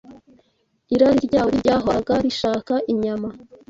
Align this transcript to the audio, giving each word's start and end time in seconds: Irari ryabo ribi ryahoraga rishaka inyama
Irari 0.93 1.19
ryabo 1.27 1.47
ribi 1.53 1.61
ryahoraga 1.63 2.13
rishaka 2.25 2.73
inyama 2.91 3.27